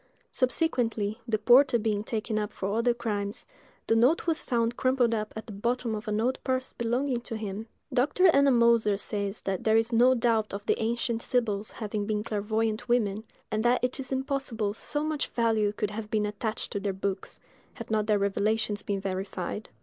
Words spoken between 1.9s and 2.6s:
taken up